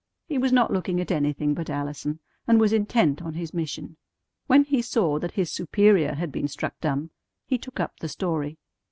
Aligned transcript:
He 0.25 0.39
was 0.39 0.51
not 0.51 0.73
looking 0.73 0.99
at 0.99 1.11
anything 1.11 1.53
but 1.53 1.69
Allison, 1.69 2.21
and 2.47 2.59
was 2.59 2.73
intent 2.73 3.21
on 3.21 3.35
his 3.35 3.53
mission. 3.53 3.97
When 4.47 4.63
he 4.63 4.81
saw 4.81 5.19
that 5.19 5.33
his 5.33 5.51
superior 5.51 6.15
had 6.15 6.31
been 6.31 6.47
struck 6.47 6.73
dumb, 6.81 7.11
he 7.45 7.59
took 7.59 7.79
up 7.79 7.99
the 7.99 8.09
story. 8.09 8.57